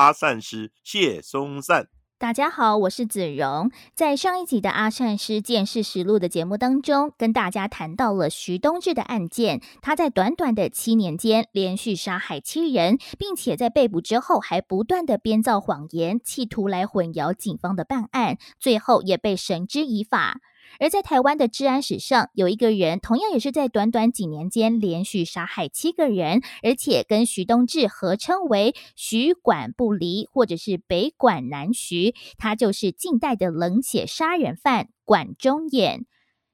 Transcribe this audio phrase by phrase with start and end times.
[0.00, 1.88] 阿善师谢松善。
[2.18, 3.70] 大家好，我是子荣。
[3.94, 9.60] 在上一集的阿善师见识实录的节目当中，跟大家谈到了徐东志的案件。
[9.82, 20.40] 他在短短的七年间，连续杀害七人，并且在被捕之后，还不断的编造谎言，企图来混淆警方的办案，最后也被绳之以法。
[20.78, 36.04] 而在台湾的治安史上，有一个人同样也是在短短几年间连续杀害七个人，而且跟徐东志合称为“徐管不离”或者是“北管南徐”，他就是近代的冷血杀人犯管中衍。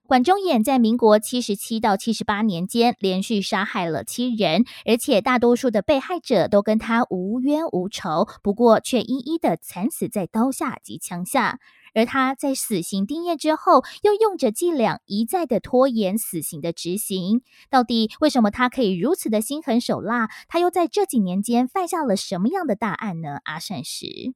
[0.08, 11.58] 管中衍在民国七十七到七十八年间连续杀害了七人，而且大多数的被害者都跟他无冤无仇，不过却一一的惨死在刀下及枪下。
[11.96, 17.40] 而他在死刑定谳之后，又用着伎俩一再的拖延死刑的执行。
[17.70, 20.28] 到底为什么他可以如此的心狠手辣？
[20.46, 23.38] 他又在这几年间犯下了什么样的大案呢？
[23.44, 24.34] 阿善石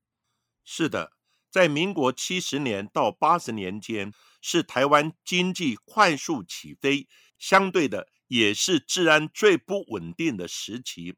[0.65, 1.13] 是的，
[1.51, 7.07] 在民国七十年到八十年间，是台湾经济快速起飞，
[7.39, 11.15] 相对的也是治安最不稳定的时期。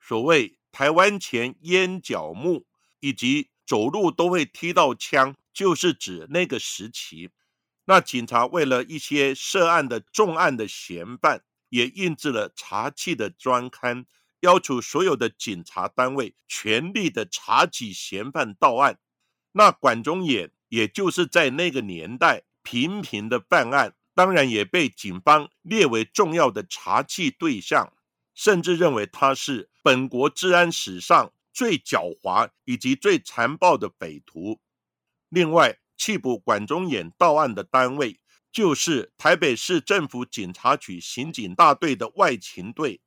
[0.00, 2.64] 所谓台湾前烟角木，
[3.00, 5.36] 以及走路都会踢到枪。
[5.52, 7.30] 就是指那个时期，
[7.84, 14.04] 那警察为了一些涉案的重案的嫌犯，也印制了查缉的专刊，
[14.40, 18.98] 要求所有的警察单位全力的查缉嫌犯到案。
[19.52, 27.92] 那管中也也就是在那个年代频频的犯案，当然也被警方列为重要的查缉对象，
[28.34, 34.60] 甚至认为他是本国治安史上最狡猾以及最残暴的匪徒。
[35.28, 38.20] 另外，缉捕管中衍到案的单位
[38.52, 43.00] 就是台北市政府警察局刑警大队的外勤队，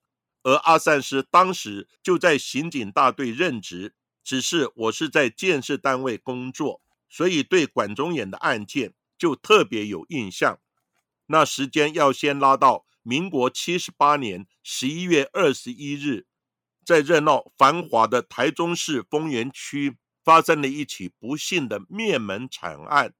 [0.43, 3.93] 而阿善师当时就在刑警大队任职，
[4.23, 10.59] 只是我是在建设单位工作，所以对管中衍的案件就特别有印象。
[11.27, 16.26] 那时间要先拉到民国七十八年十一月二十一日，
[16.87, 19.97] 在热闹繁华的台中市丰原区。
[20.23, 23.13] 发生了一起不幸的灭门惨案，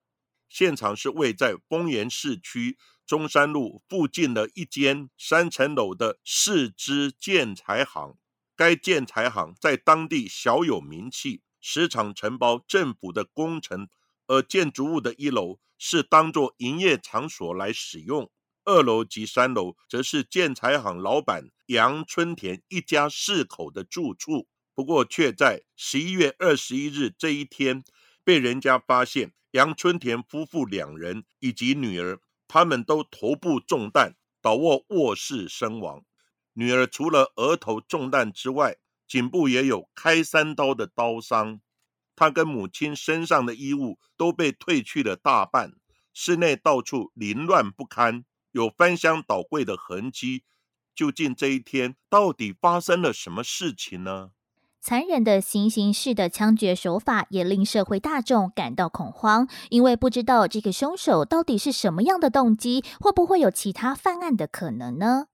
[0.50, 8.18] 现场是位在丰原市区中山路附近的一间三层楼的市之建材行。
[8.58, 13.88] 该建材行在当地小有名气，时常承包政府的工程，
[14.28, 18.30] 而建筑物的一楼是当作营业场所来使用，
[18.68, 24.50] 二楼及三楼则是建材行老板杨春田一家四口的住处。
[24.76, 27.82] 不过，却在十一月二十一日这一天，
[28.26, 36.04] 被人家发现杨春田夫妇两人以及女儿，他们都头部中弹，倒卧卧室身亡。
[36.54, 38.76] 女儿除了额头中弹之外，
[39.08, 41.62] 颈部也有开三刀的刀伤。
[42.18, 45.72] 她跟母亲身上的衣物都被褪去了大半，
[46.14, 50.44] 室内到处凌乱不堪，有翻箱倒柜的痕迹。
[50.96, 54.32] 究竟这一天到底发生了什么事情呢？
[54.82, 65.26] 残忍的行刑式的枪决手法也令社会大众感到恐慌，因为不知道这个凶手到底是什么样的动机，会不会有其他犯案的可能呢？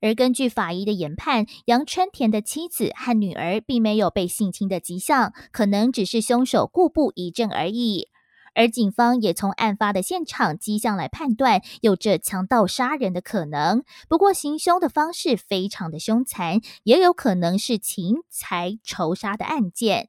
[0.00, 8.08] 而根据法医的研判，杨春田的妻子和女儿并没有被性侵的迹象，可能只是凶手故布疑阵而已。
[8.56, 13.84] 而警方也从案发的现场迹象来判断，有着强盗杀人的可能。
[14.08, 20.08] 不过行凶的方式非常的凶残，也有可能是情财仇杀的案件。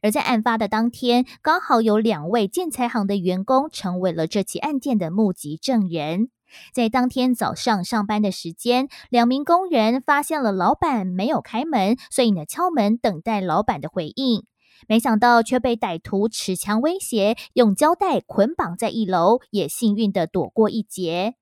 [0.00, 6.28] 而在案发的当天，刚好有两位建材行的员工成为了这起案件的目击证人。
[6.72, 14.44] 在当天早上上班的时间，两名工人发现了老板没有开门，所以呢敲门等待老板的回应。
[14.88, 21.34] 没想到却被歹徒持枪威胁，用胶带捆绑在一楼，也幸运的躲过一劫。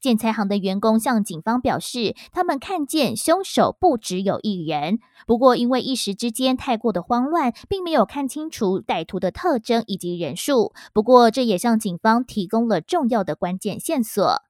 [0.00, 4.98] 建材行的员工向警方表示，他们看见凶手不只有一人，
[5.28, 10.72] 不过因为一时之间太过的慌乱，并没有看清楚歹徒的特征以及人数。
[10.92, 14.42] 不过这也向警方提供了重要的关键线索。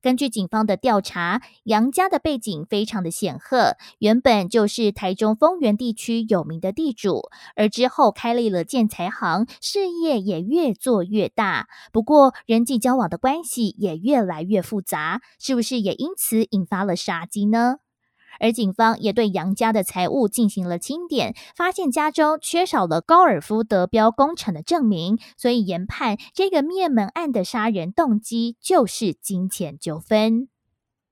[0.00, 11.68] 根据警方的调查，杨家的背景非常的显赫，原本就是台中丰原地区有名的地主，而之后开立了建材行，事业也越做越大。
[11.92, 17.78] 不过，人际交往的关系也越来越复杂，是不是也因此引发了杀机呢？
[18.38, 30.48] 而警方也对杨家的财物进行了清点，发现家中缺少了高尔夫得标工程的证明，所以研判这个灭门案的杀人动机就是金钱纠纷。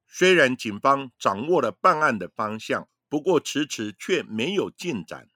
[0.08, 5.28] 虽然警方掌握了办案的方向，不过迟迟却没有进展。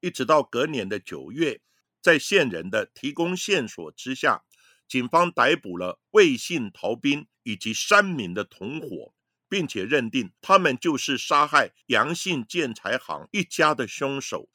[0.00, 1.60] 一直到隔年的九月，
[2.00, 4.44] 在线人的提供线索之下，
[4.86, 9.12] 警方逮捕了魏姓逃兵以及三名的同伙。
[9.50, 14.48] 并且认定他们就是杀害杨姓建材行一家的凶手。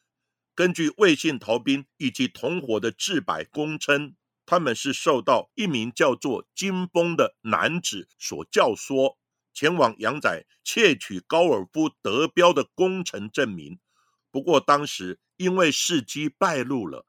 [0.55, 4.15] 根据魏姓逃兵以及同伙的自白供称，
[4.45, 9.17] 他们是受到一名叫做金峰的男子所教唆，
[9.53, 13.79] 前往杨仔窃取高尔夫得标的工程证明。
[14.31, 17.05] 不过当时因为事机败露了，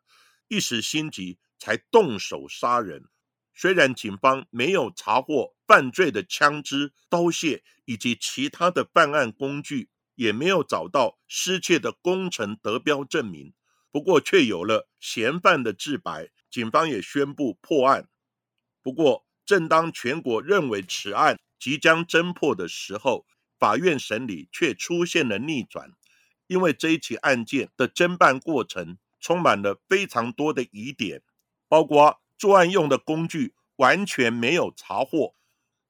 [0.49, 3.09] 一时心急才动手杀人。
[3.55, 13.53] 虽然警方没有查获犯罪的枪支、刀械以及其他的办案工具，也没有找到失窃的工程得标证明，
[13.91, 18.09] 不过却有了嫌犯的自白，警方也宣布破案。
[18.83, 23.27] 不过，正当全国认为此案即将侦破的时候，
[23.59, 25.93] 法院审理却出现了逆转，
[26.47, 31.23] 因为这一起案件的侦办过程充满了非常多的疑点，
[31.69, 32.21] 包括。
[32.39, 35.35] 作案用的工具完全没有查获，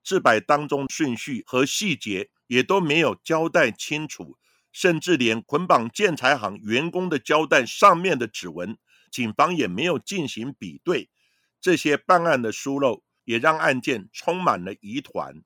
[0.06, 4.38] 自白当中顺序和细节也都没有交代清楚，
[4.70, 8.78] 甚至连捆绑建材行员工的胶带上面的指纹，
[9.10, 11.10] 警方也没有进行比对。
[11.60, 15.42] 这些办案的疏漏，也让案件充满了疑团。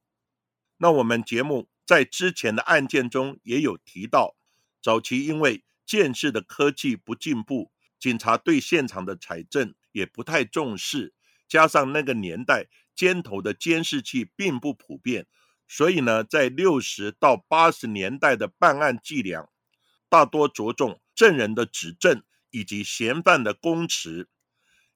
[0.77, 4.37] 那我们节目在之前的案件中也有提到，
[4.83, 9.75] 早期因为建设的科技不进步，警察对现场的采证。
[9.93, 11.15] 也不太重视，
[11.49, 15.27] 加上那个年代尖头的监视器并不普遍，
[15.69, 19.49] 所以呢，在六十到八十年代的办案伎俩，
[20.09, 24.29] 大多着重证人的指证以及嫌犯的供词，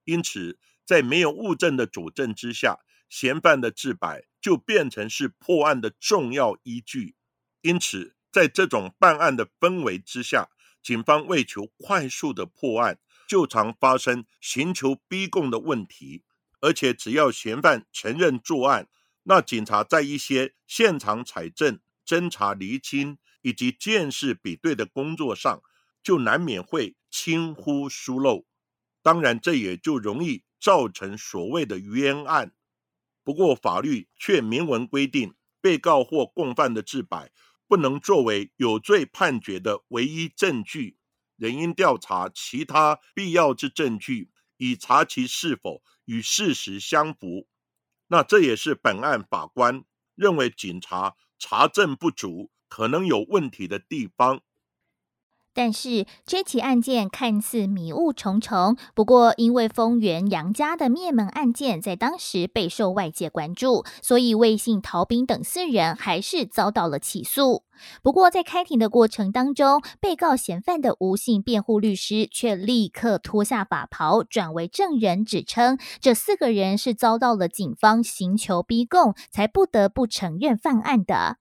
[0.05, 7.15] 因此在没有物证的佐证之下，嫌犯的自白就变成是破案的重要依据。
[7.63, 10.51] 因此，在这种办案的氛围之下，
[10.83, 12.99] 警方为求快速的破案。
[13.27, 16.23] 就常发生寻求逼供的问题，
[16.65, 18.89] 而且只要嫌犯承认作案，
[19.25, 25.63] 那警察在一些现场采证、侦查厘清以及见识比对的工作上，
[26.03, 28.47] 就难免会轻忽疏漏。
[29.03, 32.55] 当然，这也就容易造成所谓的冤案。
[33.23, 37.31] 不过，法律却明文规定，被告或共犯的自白
[37.69, 40.97] 不能作为有罪判决的唯一证据。
[41.37, 47.47] 仍应调查其他必要之证据，以查其是否与事实相符。
[48.09, 49.85] 那这也是本案法官
[50.15, 54.43] 认为警察查证不足、可能有问题的地方。
[55.55, 67.63] 但是这起案件看似迷雾重重，不过因为丰原杨家的灭门案件在当时备受外界关注，所以魏姓逃兵等四人还是遭到了起诉。
[68.03, 81.39] 不过在开庭的过程当中，被告嫌犯的吴姓辩护律师却立刻脱下法袍，转为证人，指称这四个人是遭到了警方刑求逼供，才不得不承认犯案的。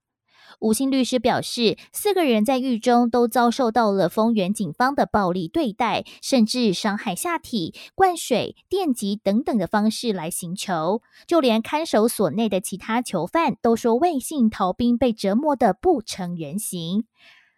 [0.60, 11.02] 吴姓律师表示，四个人在狱中都遭受到了丰原警方的暴力对待，甚至伤害下体、灌水、电击等等的方式来刑求。
[11.26, 17.04] 就连看守所内的其他囚犯都说，魏姓逃兵被折磨得不成人形。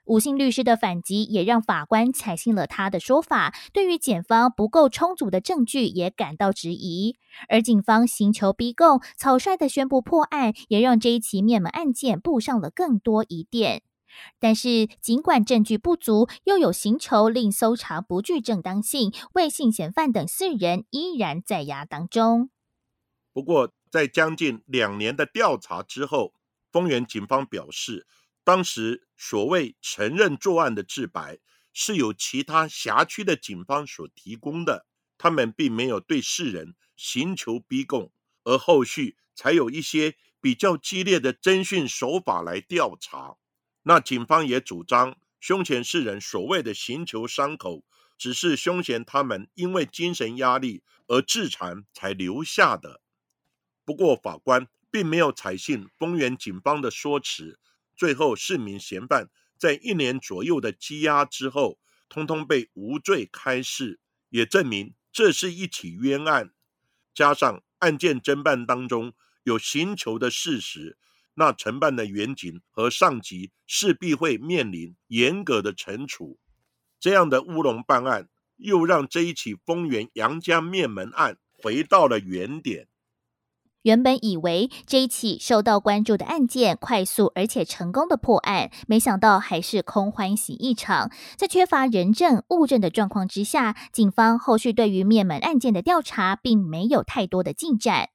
[0.07, 7.17] 吴姓律师的反击也让法官采信了他的说法，对于检方不够充足的证据也感到质疑。
[7.49, 13.83] 而警方刑求逼供、草率的宣布破案，也让这一起灭门案件布上了更多疑点。
[14.39, 22.51] 但是，尽管证据不足，又有刑求令搜查不具正当性，魏姓嫌犯等四人依然在押当中。
[23.33, 26.33] 不过，在将近两年的调查之后，
[26.71, 28.07] 丰原警方表示。
[28.47, 31.41] 当时所谓承认作案的自白，
[31.73, 34.87] 是由其他辖区的警方所提供的，
[35.19, 38.13] 他们并没有对世人刑求逼供，
[38.45, 43.35] 而后续才有一些比较激烈的侦讯手法来调查。
[43.83, 47.85] 那警方也主张，胸前世人所谓的刑求伤口，
[48.17, 53.01] 只是凶嫌他们因为精神压力而自残才留下的。
[53.85, 54.69] 不过法官。
[54.89, 57.59] 并没有采信丰原警方的说辞。
[57.97, 63.99] 最后，四名嫌犯在一年左右的羁押之后，通通被无罪开释，
[64.29, 66.53] 也证明这是一起冤案。
[67.15, 70.99] 加上案件侦办当中有刑求的事实，
[71.35, 76.39] 那承办的员警和上级势必会面临严格的惩处。
[77.01, 82.89] 这样的乌龙办案，又让这一起丰原杨家灭门案回到了原点。
[83.87, 91.13] 原本以为这一起受到关注的案件快速而且成功的破案，没想到还是空欢喜一场。
[91.37, 98.09] 在缺乏人证物证的状况之下，警方后续对于灭门案件的调查并没有太多的进展。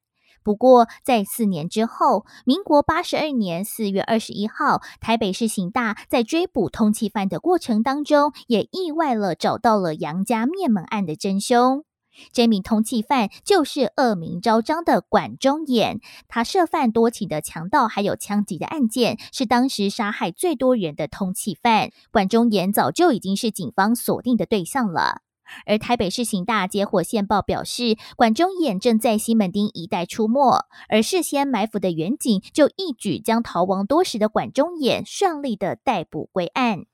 [0.43, 11.85] 不过，在四年之后，民国八十二年四月二十一号，台北市刑大在追捕通缉犯的过程当中，也意外了找到了杨家灭门案的真凶。
[12.31, 21.91] 这名通缉犯就是恶名昭彰的管中衍，他涉犯多起的强盗还有枪击的案件，是当时杀害最多人的通缉犯。
[22.11, 25.21] 管中衍早就已经是警方锁定的对象了。
[25.65, 36.85] 而台北市刑大接获线报，表示管中衍正在西门町一带出没，而事先埋伏的远警就一举将逃亡多时的管中衍顺利的逮捕归案。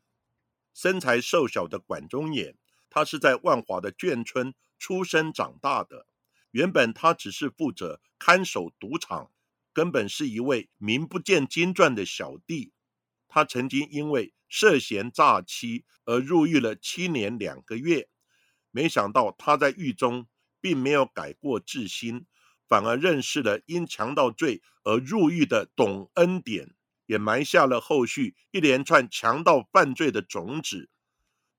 [0.73, 2.55] 身材瘦小的管中衍，
[2.89, 4.55] 他是在万华的眷村。
[4.79, 6.07] 出生长大的，
[6.51, 9.31] 原本他只是负责看守赌场，
[9.73, 12.73] 根本是一位名不见经传的小弟。
[13.27, 18.07] 他曾经因为涉嫌诈欺而入狱了七年两个月，
[18.71, 20.27] 没想到他在狱中
[20.61, 22.25] 并没有改过自新，
[22.67, 26.73] 反而认识了因强盗罪而入狱的董恩典，
[27.05, 30.89] 也埋下了后续一连串强盗犯罪的种子。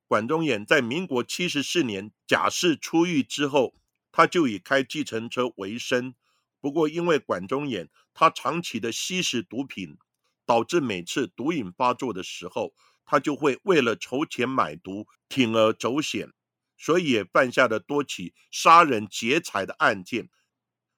[0.08, 3.74] 管中衍在民国七十四年假释出狱之后，
[4.10, 6.14] 他就以开计程车为生。
[6.60, 9.98] 不过，因为管中衍他长期的吸食毒品，
[10.46, 12.72] 导致每次毒瘾发作的时候，
[13.04, 16.32] 他就会为了筹钱买毒，铤而走险，
[16.78, 20.30] 所以也犯下了多起杀人劫财的案件，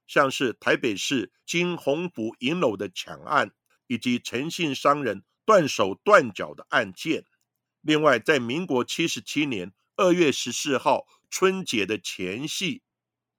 [0.06, 3.50] 像是台北市金鸿福银楼的抢案，
[3.88, 7.24] 以及诚信商人断手断脚的案件。
[7.82, 12.82] 另外，在民国七十七年二月十四号春节的前夕，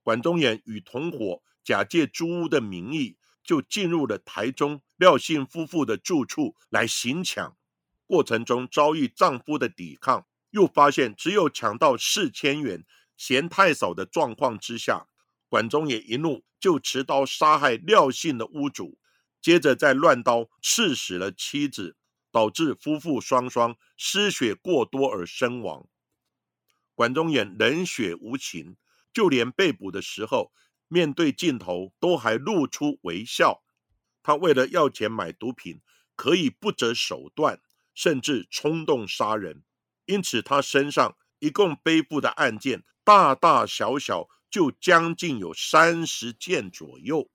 [0.01, 7.55] 管中衍与同伙假借租屋的名义，就进入了台中廖姓夫妇的住处来行抢。
[8.07, 12.83] 过程中遭遇丈夫的抵抗，又发现只有抢到四千元，
[13.15, 15.07] 嫌太少的状况之下，
[15.47, 18.97] 管中衍一怒就持刀杀害廖姓的屋主，
[19.39, 21.95] 接着再乱刀刺死了妻子。
[22.31, 25.87] 导致夫妇双双失血过多而身亡。
[26.95, 28.77] 管中衍冷血无情，
[29.13, 30.51] 就连被捕的时候，
[30.87, 33.63] 面对镜头都还露出微笑。
[34.23, 35.81] 他为了要钱买毒品，
[36.15, 37.59] 可以不择手段，
[37.95, 39.63] 甚至冲动杀人。
[40.05, 47.29] 因此，他身上一共背负的案件，大大小小就将近有三十件左右。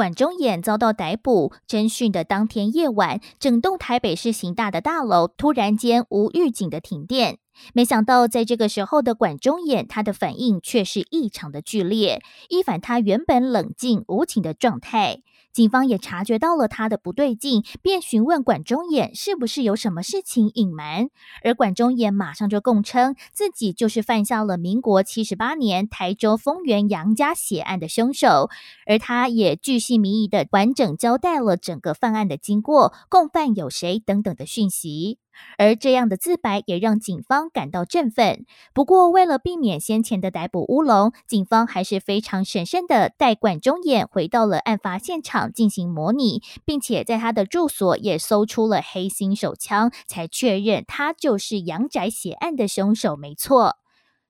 [0.00, 7.36] 管中衍遭到逮捕侦讯的当天夜晚，整栋台北市刑大的大楼突然间无预警的停电。
[7.74, 15.22] 没想到，在这个时候的管中衍，他的反应却是异常的剧烈，一反他原本冷静无情的状态。
[15.52, 21.08] 警方也察觉到了他的不对劲，便询问管中衍是不是有什么事情隐瞒。
[21.42, 28.48] 而管中衍马上就供称自己就是犯下了民国七十八年台州丰原杨家血案的凶手，
[28.86, 35.19] 而他也巨细靡遗的完整交代了整个犯案的经过、共犯有谁等等的讯息。
[35.58, 38.44] 而这样的自白也让警方感到振奋。
[38.74, 53.16] 不过，为了避免先前的逮捕乌龙，警方还是非常审慎的带管中衍回到了案发现场进行模拟，并且在他的住所也搜出了黑心手枪，才确认他就是杨宅血案的凶手。
[53.16, 53.76] 没错，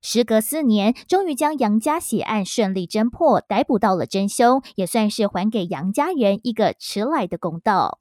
[0.02, 7.98] 时隔四年，终于将杨家血案顺利侦破，逮捕到了真凶，也算是还给杨家人一个迟来的公道。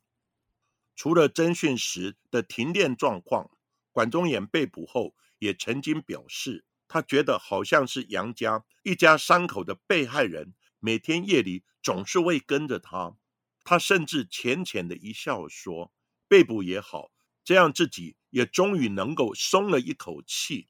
[0.99, 3.49] 除了侦讯时的停电状况，
[3.93, 13.15] 管中衍被捕后也曾经表示，他觉得好像是杨家一家三口的被害人，每天夜里总是会跟着他。
[13.63, 15.93] 他甚至浅浅的一笑说
[16.27, 17.11] ：“被捕也好，
[17.45, 20.67] 这样自己也终于能够松了一口气。”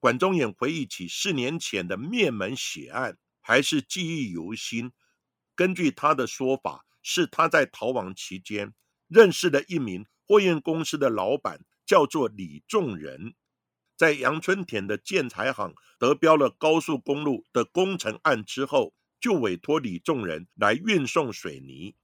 [0.00, 4.90] 管中衍回忆起四年前的灭门血案，还是记忆犹新。
[5.54, 8.74] 根据他的说法，是他在逃亡期间。
[9.08, 13.34] 认识的一名货运公司的老板叫做李仲仁，
[13.96, 21.94] 在阳春田的建材行得标了高速公路的工程案之后，就委托李仲仁来运送水泥。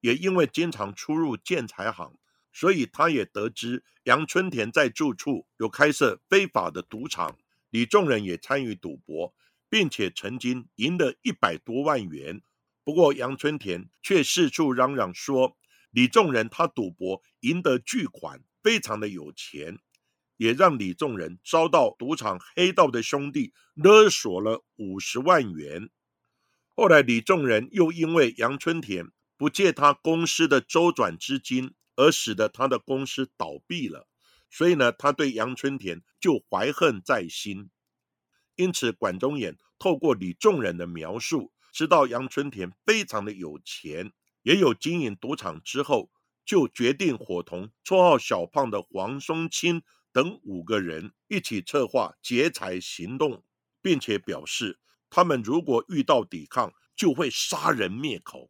[0.00, 2.18] 也因为经常出入建材行，
[2.52, 7.38] 所以他也得知杨春田在住处有开设非法的赌场，
[7.70, 9.34] 李仲仁也参与赌博，
[9.68, 12.42] 并且曾经赢得一百多万元。
[12.84, 15.56] 不过杨春田却四处嚷嚷说，
[15.96, 19.78] 李仲仁他赌博赢得巨款，非常的有钱，
[20.36, 25.88] 也让李仲仁遭到赌场黑道的兄弟勒索了五十万元。
[26.74, 29.06] 后来李仲仁又因为杨春田
[29.38, 34.06] 不借他公司的周转资金，而使得他的公司倒闭了，
[34.50, 37.70] 所以呢，他对杨春田就怀恨在心。
[38.56, 41.54] 因此，管中衍透过李仲仁的描述。
[41.72, 44.12] 知道杨春田非常的有钱，
[44.46, 46.08] 也有经营赌场之后，
[46.44, 53.42] 就决定伙同绰号小胖的黄松清等五个人一起策划劫财行动，
[53.82, 54.78] 并且表示
[55.10, 58.48] 他们如果遇到抵抗，就会杀人灭口。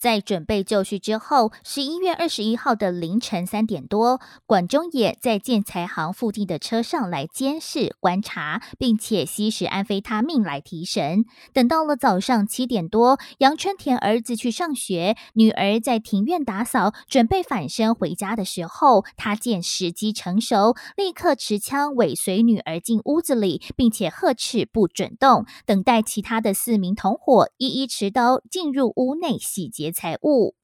[0.00, 11.26] 在准备就绪之后，十一月二十一号的凌晨三点多，管中野在建材行附近的车上来监视观察，并且吸食安非他命来提神。
[11.52, 29.89] 等到了早上七点多，杨春田儿子去上学，女儿在庭院打扫，准备返身回家的时候，他见时机成熟，立刻持枪尾随女儿进屋子里，并且呵斥不准动，等待其他的四名同伙一一持刀进入屋内洗劫。
[29.92, 30.54] 财物，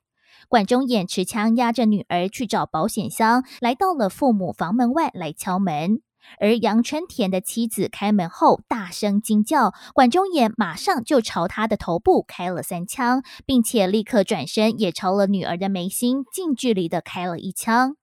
[0.48, 6.00] 管中衍持枪压着女儿去找保险箱，来到了父母房门外来敲门。
[6.40, 17.94] 而杨春田的妻子开门后大声惊叫，管中衍马上就朝他的头部开了三枪，并且立刻转身也朝了女儿的眉心近距离的开了一枪。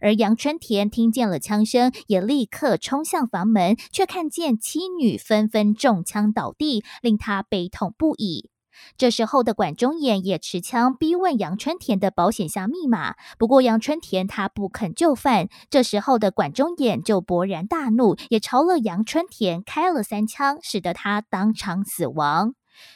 [0.00, 8.50] 而杨春田听见了枪声，也立刻冲向房门，却看见妻女纷纷中枪倒地，令他悲痛不已。
[8.96, 15.48] 这时候的管中衍也持枪逼问杨春田的保险箱密码，不过杨春田他不肯就范。
[15.70, 22.54] 这时候的管中衍就勃然大怒，也朝了杨春田开了三枪，使得他当场死亡。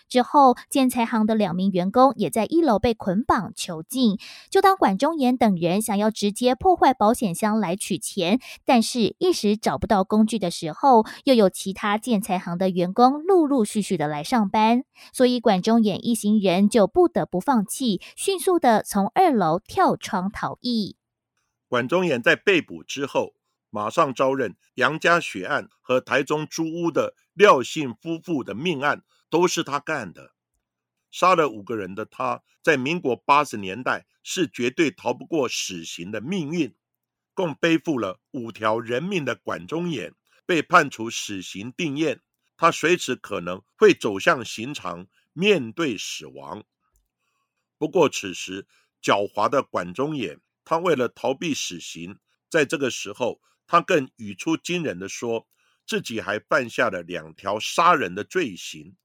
[0.09, 4.19] 之后，建材行的两名员工也在一楼被捆绑囚禁。
[4.51, 20.97] 就当管中衍等人想要直接破坏保险箱来取钱，但是一时找不到工具的时候，又有其他建材行的员工陆陆续续的来上班，所以管中衍一行人就不得不放弃，迅速的从二楼跳窗逃逸。
[21.69, 23.35] 管中衍在被捕之后，
[23.71, 29.03] 马上招认杨家血案和台中租屋的廖姓夫妇的命案。
[29.31, 30.33] 都是他干的，
[31.11, 36.75] 杀了五个人的他，在民国八十年代是绝对逃不过死刑的命运，
[37.35, 40.13] 共背负了五条人命的管中衍
[40.47, 42.21] 被判处死刑定验，
[42.57, 46.65] 他随时可能会走向刑场，面对死亡。
[47.77, 48.67] 不过此时
[49.03, 55.47] 狡猾的管中衍，他为了逃避死刑，在这个时候，他更语出惊人的说，
[55.87, 58.97] 自己还犯下了两条杀人的罪行。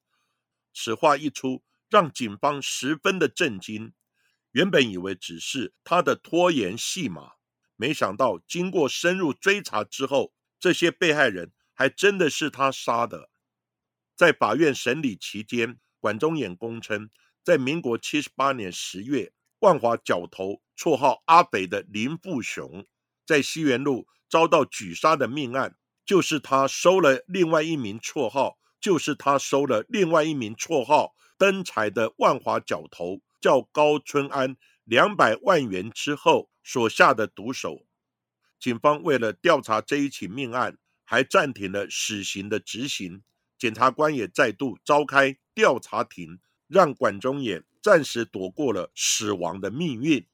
[0.74, 3.94] 此话一出，让警方十分的震惊。
[4.52, 7.34] 原本以为只是他的拖延戏码，
[7.76, 13.30] 没想到经过深入追查之后，这些被害人还真的是他杀的。
[14.16, 17.10] 在法院审理期间，管中衍供称，
[17.44, 22.86] 在民国七十八年十月，万华角头绰号阿北的林富雄，
[23.26, 28.60] 在西园路遭到举杀的命案，就是他收了另外一名绰号。
[28.84, 37.86] 就是他收了另外一名绰号灯彩的万华角头叫高春安两百万元之后所下的毒手。
[38.60, 43.24] 警方为了调查这一起命案，还暂停了死刑的执行。
[43.58, 50.28] 检察官也再度召开调查庭，让管中衍暂时躲过了死亡的命运。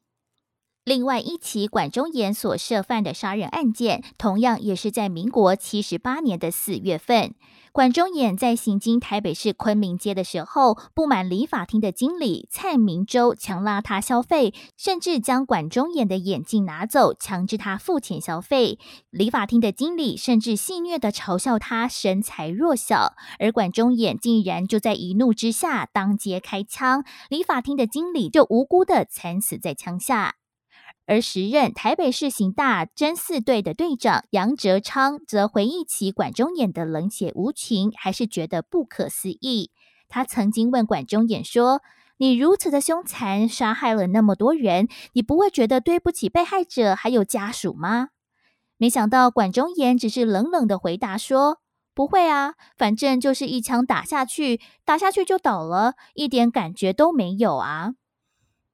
[0.90, 7.36] 另外一起管中衍所涉犯的杀人案件，同样也是在民国七十八年的四月份。
[7.72, 18.80] 管中衍在行经台北市昆明街的时候，不满理发厅的经理蔡明洲强拉他消费，甚至将管中衍的眼镜拿走，强制他付钱消费。
[19.12, 30.38] 理发厅的经理甚至戏谑的嘲笑他身材弱小，而管中衍竟然就在一怒之下当街开枪，理发厅的经理就无辜的惨死在枪下。
[31.10, 39.72] 而时任台北市刑大侦四队的队长杨哲昌则回忆起管中衍的冷血无情，还是觉得不可思议。
[40.08, 41.82] 他曾经问管中衍说
[42.18, 48.10] ：“你如此的凶残，杀害了那么多人，你不会觉得对不起被害者还有家属吗？”
[48.78, 51.58] 没想到管中衍只是冷冷的回答说
[51.96, 57.96] ：“不会啊，反正就是一枪打下去，打下去就倒了，一点感觉都没有啊。”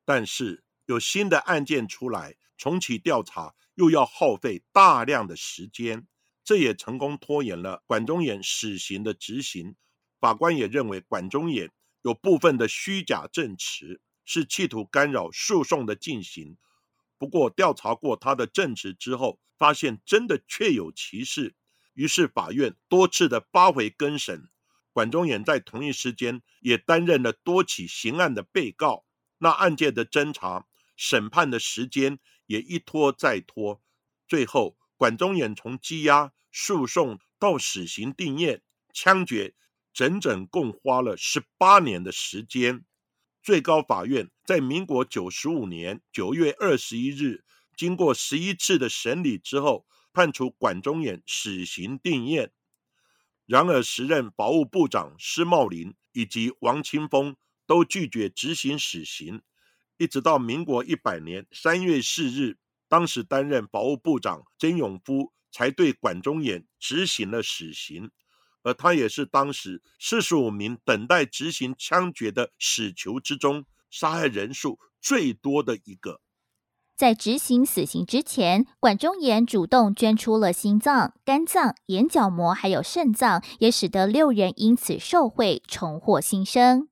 [0.04, 6.08] 但是有新的案件出来，重启调查又要耗费大量的时间，
[6.44, 9.76] 这也成功拖延了管中衍死刑的执行。
[10.20, 11.70] 法官也认为管中衍
[12.02, 16.58] 有部分的虚假证词，是企图干扰诉讼的进行。
[17.18, 21.56] 不过调查过他的证词之后，发现真的确有其事，
[21.94, 24.50] 于是法院多次的发回更审。
[24.92, 29.06] 管中衍在同一时间也担任了多起刑案的被告，
[29.40, 33.82] 那案件的侦查、审判的时间也一拖再拖。
[34.28, 38.62] 最后，管中衍从羁押、诉讼到死刑定验、
[38.94, 39.54] 枪决，
[39.94, 42.86] 整整共花了十八年的时间。
[43.44, 47.44] 最高法院在民国九十五年九月二十一日，
[47.78, 52.52] 经过十一次的审理之后，判处管中衍死刑定验。
[53.46, 57.36] 然而，时任保务部长施茂林以及王清峰
[57.68, 59.44] 都拒绝执行死刑，
[59.98, 62.58] 一直到民国一百年三月四日，
[62.90, 68.12] 当时担任保务部长曾永夫才对管中衍执行了死刑，
[68.64, 76.22] 而他也是当时四十五名等待执行枪决的死囚之中，杀害人数最多的一个。
[76.98, 86.88] 在执行死刑之前，管中衍主动捐出了心脏、肝脏、眼角膜，还有肾脏，也使得六人因此受贿，重获新生。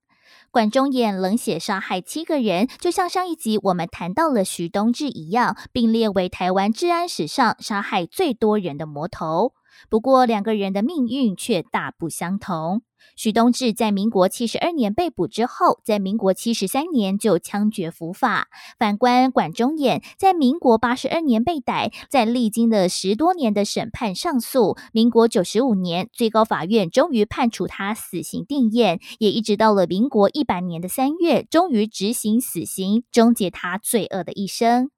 [0.53, 9.53] 管中衍冷血杀害七个人，就像上一集我们谈到了徐东志一样，并列为台湾治安史上杀害最多人的魔头。
[9.89, 12.81] 不过，两个人的命运却大不相同。
[13.17, 18.47] 许东志在民国七十二年被捕之后，在民国七十三年就枪决伏法。
[18.79, 34.89] 反观管中衍，在民国八十二年被逮，在历经了十多年的审判上诉，民国九十五年最高法院终于判处他死刑定验，也一直到了民国一百年的三月，终于执行死刑，终结他罪恶的一生。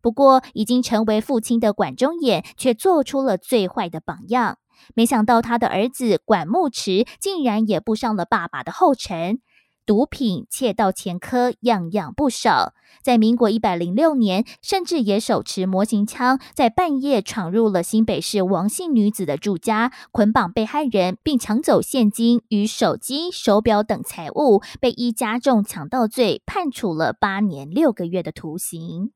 [0.00, 4.58] 不过，已经成为父亲的管中衍却做出了最坏的榜样。
[4.94, 9.40] 没想到他的儿子管木池竟然也步上了爸爸的后尘，
[9.86, 12.72] 毒品、窃盗前科样样不少。
[13.02, 29.12] 在民国一百零六年，甚至也手持模型枪，在半夜闯入了新北市王姓女子的住家，捆绑被害人，并抢走现金与手机、手表等财物，被依加重抢盗罪判处了八年六个月的徒刑。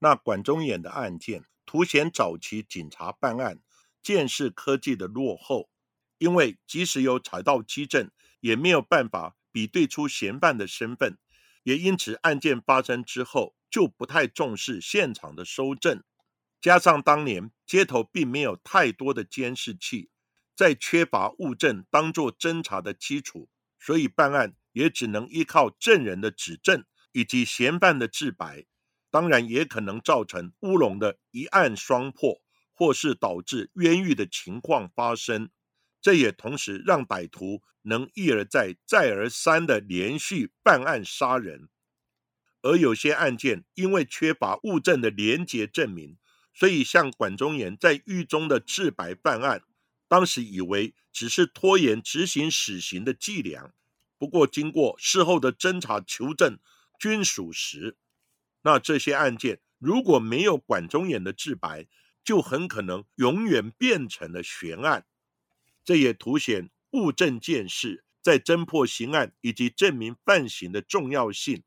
[0.00, 3.60] 那管中衍的案件凸显早期警察办案
[4.02, 5.68] 监视科技的落后，
[6.18, 11.18] 因为即使有采到基证，也没有办法比对出嫌犯的身份，
[11.64, 16.02] 也因此案件发生之后就不太重视现场的收证。
[16.60, 20.10] 加上当年街头并没有太多的监视器，
[20.56, 28.66] 在缺乏物证当作侦查的基础，所以办案也只能依靠证人的指证以及嫌犯的自白。
[29.10, 32.42] 当然也可能造成乌龙的一案双破，
[32.72, 35.50] 或是导致冤狱的情况发生。
[36.00, 41.68] 这也同时让歹徒能一而再、再而三的连续办案杀人。
[42.62, 46.18] 而有些案件因为缺乏物证的连结证明，
[46.52, 49.62] 所以像管中炎在狱中的自白办案，
[50.06, 53.72] 当时以为只是拖延执行死刑的伎俩。
[54.18, 56.58] 不过经过事后的侦查求证，
[56.98, 57.96] 均属实。
[58.62, 61.86] 那这些案件如果没有管中衍的自白，
[62.24, 65.06] 就很可能永远变成了悬案。
[65.84, 71.62] 这也凸显物证见识在侦破刑案以及证明犯行的重要性。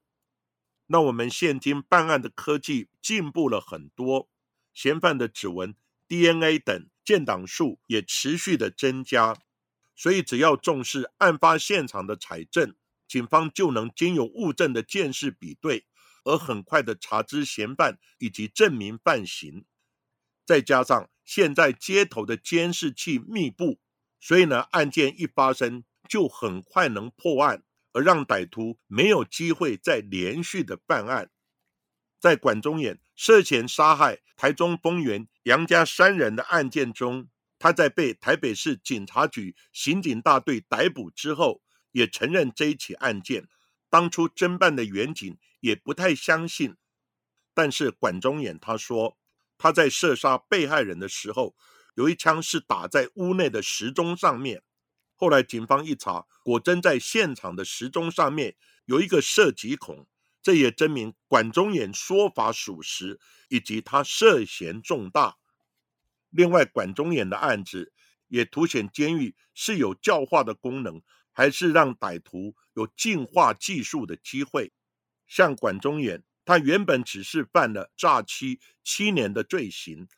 [0.88, 4.30] 那我们现今办案的科技进步了很多，
[4.74, 5.74] 嫌犯的指纹、
[6.08, 9.42] DNA 等建档数也持续的增加，
[9.96, 12.76] 所以只要重视案发现场的采证，
[13.08, 15.86] 警方就能经由物证的见识比对。
[16.24, 19.66] 而很快的查知嫌犯以及证明犯行，
[20.46, 23.80] 再加上现在街头的监视器密布，
[24.20, 31.32] 所以呢，案件一发生就很快能破案，而让歹徒没有机会再连续的办案。
[32.20, 43.48] 在管中衍涉嫌杀害台中丰原杨家三人的案件中，他在被台北市警察局刑警大队逮捕之后，也承认这一起案件
[43.90, 45.38] 当初侦办的远警。
[45.62, 46.76] 也不太相信，
[47.54, 49.18] 但是管中衍他说
[49.58, 51.56] 他在射杀被害人的时候，
[51.96, 54.62] 有一枪是打在屋内的时钟上面。
[55.16, 60.08] 后来警方一查，果真在现场的时钟上面有一个射击孔，
[60.42, 65.38] 这也证明管中衍说法属实，以及他涉嫌重大。
[66.32, 67.94] 另外，管中衍的案子
[68.30, 74.74] 也凸显监狱是有教化的功能，还是让歹徒有进化技术的机会。
[75.32, 80.10] 像管中衍，他原本只是犯了诈欺七年的罪行，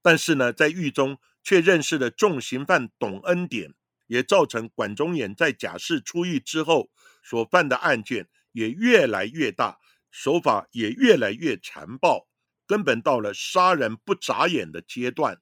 [0.00, 3.74] 但是呢，在狱中却认识了重刑犯董恩典，
[4.06, 6.92] 也造成管中衍在假释出狱之后
[7.24, 12.28] 所犯的案件也越来越大，手法也越来越残暴，
[12.64, 15.40] 根本到了杀人不眨眼的阶段。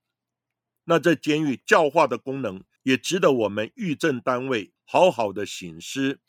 [0.84, 6.20] 那这监狱教化的功能也值得我们狱政单位好好的醒思。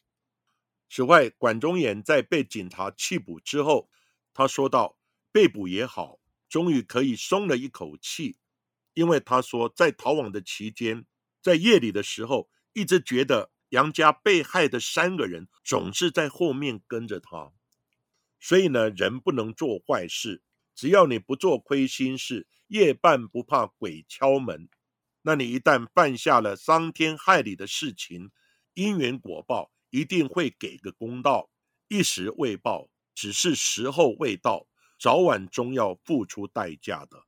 [0.89, 3.89] 此外，管中衍在被警察缉捕之后，
[4.34, 4.97] 他说道
[5.32, 8.38] ：“被捕也好，终于可以松了一口气，
[8.93, 11.06] 因为他说在逃亡的期间，
[11.41, 17.54] 在夜里的时候，一直觉得杨家被害的三个人总是在后面跟着他。
[18.39, 20.41] 所以呢，人不能做坏事，
[20.73, 24.69] 只要你不做亏心事。”夜半不怕鬼敲门，
[25.23, 28.30] 那你一旦犯下了伤天害理的事情，
[28.75, 31.49] 因缘果报一定会给个公道。
[31.88, 34.67] 一时未报，只是时候未到，
[34.99, 37.23] 早晚终要付出代价的。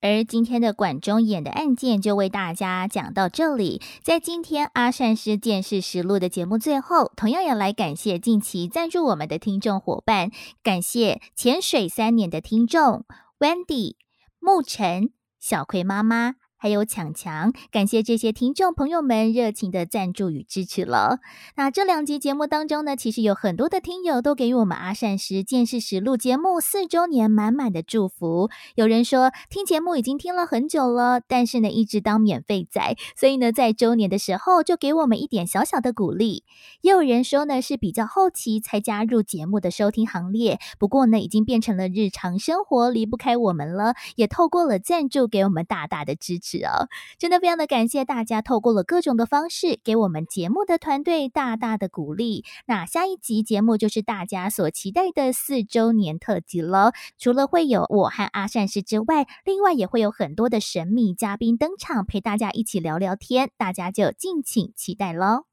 [0.00, 3.80] 而今天的管中演的案件就为大家讲到这里。
[4.02, 10.30] 在今天阿善师见识实录的节目最后，同样也来感谢近期赞助我们的听众伙伴，
[10.62, 13.06] 感谢潜水三年的听众
[13.38, 13.96] Wendy。
[14.38, 16.34] 沐晨、小葵妈妈。
[16.64, 21.18] 还有强强，感谢这些听众朋友们热情的赞助与支持了。
[21.56, 28.48] 那这两集节目当中呢，其实有很多的听友都给予我们阿善师见识实录节目四周年满满的祝福。
[28.76, 36.44] 有人说听节目已经听了很久了，但是呢一直当免费仔，所以呢在周年的时候就给我们一点小小的鼓励。
[36.80, 46.53] 也有人说呢是比较后期才加入节目的收听行列，不过呢已经变成了日常生活离不开我们了，也透过了赞助给我们大大的支持。
[46.54, 46.88] 是哦，
[47.18, 52.44] 真的非常的感谢大家透过了各种的方式给我们节目的团队大大的鼓励。
[52.66, 56.92] 那下一集节目就是大家所期待的四周年特辑了。
[57.18, 65.46] 除了会有我和阿善师之外，另外也会有很多的神秘嘉宾登场，陪大家一起聊聊天，大家就敬请期待喽。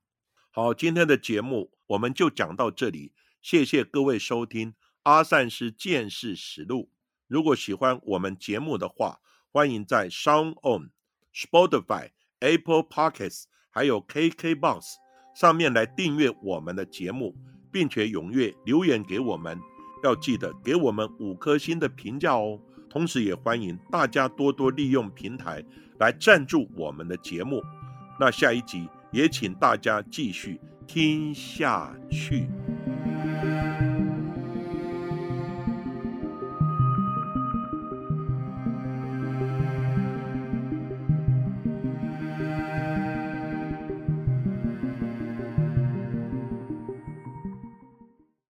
[0.51, 6.91] 好，今天的节目我们就讲到这里，谢谢各位收听阿善师见识实录。
[7.27, 9.21] 如果喜欢我们节目的话，
[9.53, 10.91] 欢迎在 Sound On、
[11.33, 14.81] Spotify、Apple Podcasts 还有 KKBox
[15.35, 17.35] 上面来订阅我们的节目，
[17.69, 19.59] 并且踊跃留言给我们。
[20.03, 22.59] 要记得给我们五颗星的评价哦。
[22.89, 25.63] 同时，也欢迎大家多多利用平台
[25.99, 27.61] 来赞助我们的节目。
[28.19, 32.47] 那下一集也请大家继续听下去。